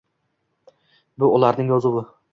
[1.25, 2.07] Bu ularning yozug‘i.